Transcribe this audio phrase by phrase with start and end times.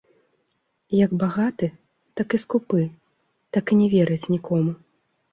[1.05, 1.67] Як багаты,
[2.21, 2.81] так і скупы,
[3.57, 4.71] так і не верыць нікому.